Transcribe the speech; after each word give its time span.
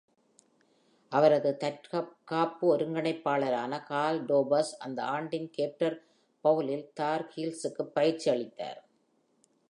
அவரது 1.11 1.57
தற்காப்பு 1.57 2.77
ஒருங்கிணைப்பாளரான 2.77 3.83
கார்ல் 3.83 4.21
டோர்பஷ், 4.25 4.71
அந்த 4.79 5.03
ஆண்டின் 5.03 5.49
கேட்டர் 5.49 5.97
பவுலில் 6.45 6.91
தார் 6.93 7.25
ஹீல்சுக்குப் 7.35 7.93
பயிற்சியளித்தார். 7.95 8.81